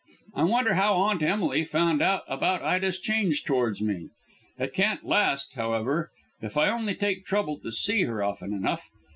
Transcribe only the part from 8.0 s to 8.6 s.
her often